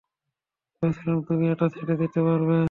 [0.83, 2.57] ভেবেছিলাম তুমি এটা ছেড়ে দিতে পারবে।